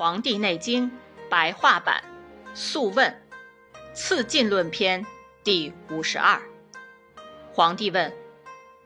[0.00, 0.90] 黄帝内经
[1.28, 2.02] 白话版
[2.56, 3.22] 《素问·
[3.92, 5.04] 刺进论篇》
[5.44, 6.40] 第五十二。
[7.52, 8.10] 皇帝问：“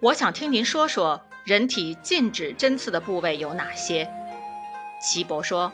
[0.03, 4.11] 我想听您说说人体禁止针刺的部位有哪些？”
[5.01, 5.73] 岐伯说：“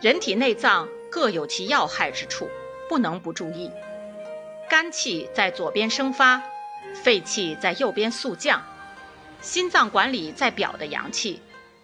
[0.00, 2.48] 人体内脏各有其要害之处，
[2.88, 3.72] 不能不注意。
[4.70, 6.40] 肝气在左边生发，
[6.94, 8.62] 肺气在右边速降，
[9.40, 11.42] 心脏管理在表的阳气。”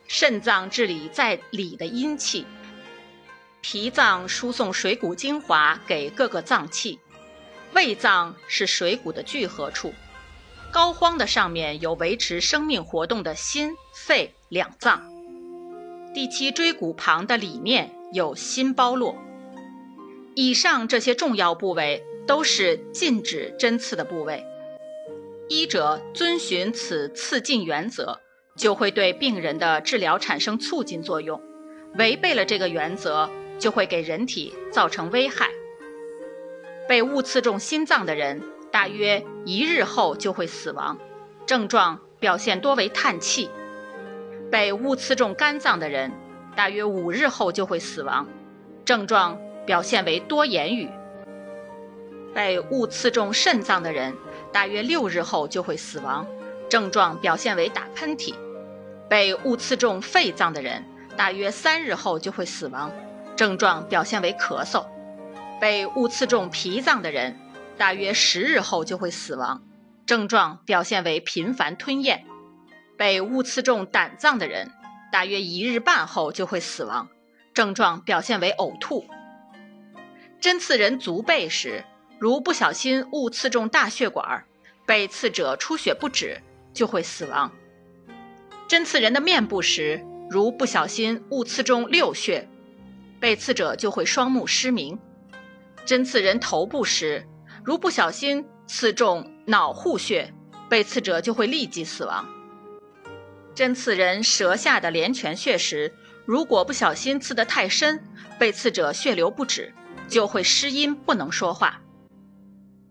[0.09, 2.47] 肾脏治理在里的阴气，
[3.61, 6.99] 脾脏输送水谷精华给各个脏器，
[7.75, 9.93] 胃脏是水谷的聚合处，
[10.73, 15.07] 膏肓的上面有维持生命活动的心、肺两脏，
[16.15, 19.15] 第七椎骨旁的里面有心包络。
[20.35, 24.43] 以上这些重要部位都是禁止针刺的部位，
[25.51, 28.21] 医者遵循此刺禁原则。
[28.59, 31.41] 就会对病人的治疗产生促进作用，
[31.95, 35.49] 违背了这个原则，就会给人体造成危害。
[36.89, 40.99] 被误刺中心脏的人，大约一日后就会死亡，
[41.47, 43.49] 症状表现多为叹气；
[44.51, 46.11] 被误刺中肝脏的人，
[46.57, 48.27] 大约五日后就会死亡，
[48.85, 50.89] 症状表现为多言语；
[52.35, 54.13] 被误刺中肾脏的人，
[54.51, 56.27] 大约六日后就会死亡，
[56.69, 58.35] 症状表现为打喷嚏。
[59.09, 60.85] 被误刺中肺脏的人，
[61.17, 62.93] 大约三日后就会死亡，
[63.37, 64.87] 症状表现为咳嗽；
[65.61, 67.39] 被误刺中脾脏的人，
[67.77, 69.63] 大约十日后就会死亡，
[70.05, 72.19] 症状表现为频繁吞咽；
[72.97, 74.71] 被误刺中胆脏的人，
[75.11, 77.09] 大约一日半后就会死亡，
[77.55, 79.07] 症状表现为呕吐。
[80.41, 81.85] 针刺人足背时，
[82.21, 84.45] 如不小心误刺中大血管，
[84.87, 86.43] 被刺者出血不止，
[86.73, 87.51] 就会死亡。
[88.69, 92.47] 针刺人的面部时，如不小心误刺中六穴，
[93.19, 94.99] 被刺者就会双目失明；
[95.87, 97.27] 针刺人头部时，
[97.65, 100.35] 如不小心刺中脑户穴，
[100.69, 102.29] 被刺者就会立即死亡。
[103.55, 105.95] 针刺人舌下的连泉穴时，
[106.27, 108.05] 如果不小心刺得太深，
[108.39, 109.73] 被刺者血流不止，
[110.09, 111.81] 就会失音不能说话。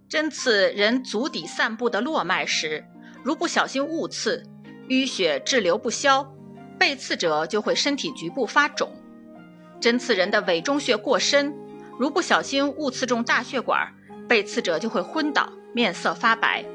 [0.10, 2.84] 针刺人足底散布的络脉时，
[3.24, 4.44] 如不小心误刺。
[4.88, 6.34] 淤血滞留不消，
[6.80, 8.92] 被刺者就会身体局部发肿。
[9.80, 11.54] 针刺人的委中穴过深，
[12.00, 13.94] 如不小心误刺中大血管，
[14.28, 16.66] 被刺者就会昏倒，面色发白。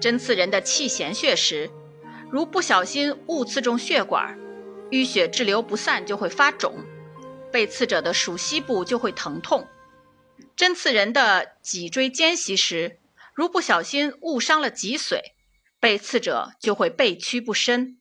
[0.00, 1.70] 针刺人的气弦穴时，
[2.30, 4.38] 如不小心误刺中血管，
[4.90, 6.74] 淤血滞留不散就会发肿，
[7.50, 9.66] 被刺者的属膝部就会疼痛。
[10.56, 12.98] 针刺人的脊椎间隙时，
[13.34, 15.20] 如不小心误伤了脊髓。
[15.84, 17.98] 被刺者就会背屈不伸。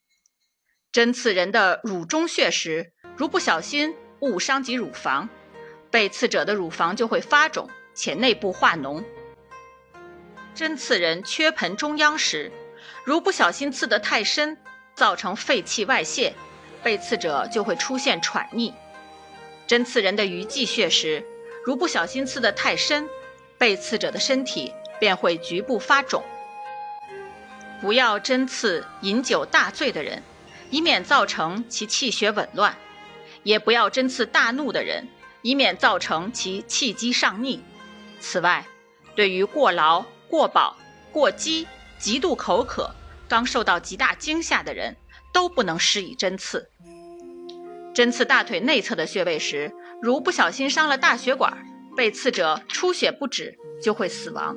[0.93, 5.27] 针刺人的乳中穴时，如不小心误伤及乳房，
[5.91, 9.03] 被刺者的乳房就会发肿且内部化脓。
[10.55, 12.53] 针刺人缺盆中央时，
[13.03, 14.57] 如不小心刺得太深，
[14.95, 16.33] 造成肺气外泄，
[16.81, 18.73] 被刺者就会出现喘逆。
[19.67, 21.25] 针刺人的鱼际穴时，
[21.65, 23.09] 如不小心刺得太深，
[23.57, 24.71] 被刺者的身体
[25.01, 26.23] 便会局部发肿。
[27.83, 30.23] 不要针刺饮酒大醉的人，
[30.69, 32.71] 以免造成其气血紊乱；
[33.43, 35.05] 也不要针刺大怒的人，
[35.41, 37.61] 以免造成其气机上逆。
[38.21, 38.65] 此外，
[39.17, 40.77] 对于过劳、过饱、
[41.11, 41.67] 过饥、
[41.99, 42.95] 极度口渴、
[43.27, 44.95] 刚受到极大惊吓的人，
[45.33, 46.69] 都不能施以针刺。
[47.93, 51.67] 针刺大腿内侧的穴位时，如不小心伤了大血管，
[51.97, 54.55] 被刺者出血不止，就会死亡。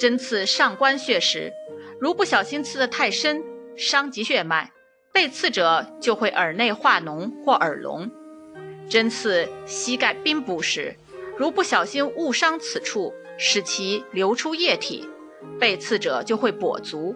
[0.00, 1.52] 针刺上关穴时，
[2.00, 3.44] 如不小心刺得太深，
[3.76, 4.72] 伤及血脉，
[5.12, 8.10] 被刺者就会耳内化脓或耳聋。
[8.88, 10.96] 针刺膝盖髌部时，
[11.36, 15.06] 如不小心误伤此处，使其流出液体，
[15.60, 17.14] 被刺者就会跛足。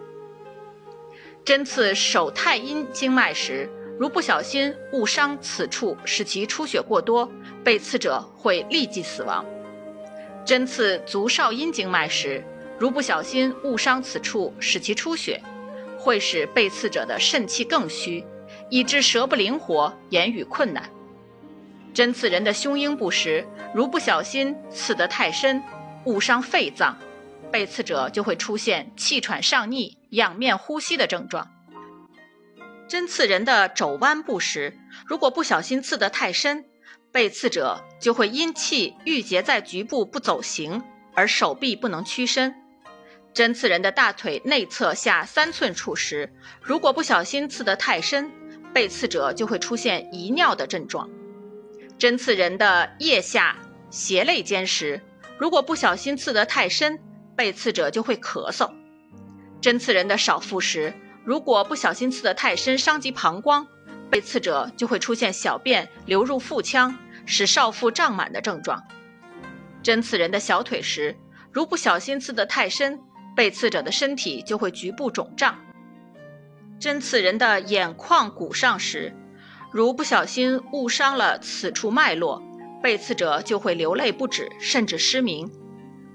[1.43, 3.67] 针刺手太阴经脉时，
[3.99, 7.27] 如不小心误伤此处，使其出血过多，
[7.63, 9.43] 被刺者会立即死亡。
[10.45, 12.43] 针刺足少阴经脉时，
[12.77, 15.41] 如不小心误伤此处，使其出血，
[15.97, 18.23] 会使被刺者的肾气更虚，
[18.69, 20.89] 以致舌不灵活，言语困难。
[21.93, 25.63] 针刺人的胸阴部时，如不小心刺得太深，
[26.03, 26.97] 误伤肺脏，
[27.49, 31.49] 被刺者就会出现气喘上逆、仰面呼吸的症状。
[32.89, 34.77] 针刺人的肘弯部时，
[35.07, 36.65] 如果不小心刺得太深，
[37.13, 40.83] 被刺者就会因气郁结在局部不走形，
[41.13, 42.53] 而手臂不能屈伸。
[43.35, 48.31] 针刺人的大腿内侧下三寸处时，如果不小心刺得太深，
[48.73, 51.09] 被刺者就会出现遗尿的症状。
[51.97, 53.57] 针刺人的腋下、
[53.89, 55.01] 胁肋间时，
[55.37, 56.97] 如果不小心刺得太深，
[57.35, 58.71] 被刺者就会咳嗽；
[59.59, 60.93] 针刺人的少腹时，
[61.25, 63.67] 如果不小心刺得太深，伤及膀胱，
[64.09, 68.81] 被刺者就会出现小便流入腹腔，使少腹胀满的症状。
[69.83, 71.17] 针刺人的小腿时，
[71.51, 72.97] 如不小心刺得太深，
[73.35, 75.59] 被刺者的身体就会局部肿胀。
[76.79, 79.13] 针刺人的眼眶骨上时，
[79.71, 82.41] 如不小心误伤了此处脉络，
[82.81, 85.51] 被刺者就会流泪不止，甚至失明。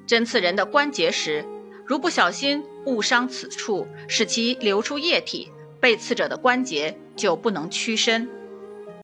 [0.06, 1.46] 针刺人的关节时，
[1.86, 8.28] 如不小心误伤此处，使其流出液体，被刺者的关节就不能屈伸。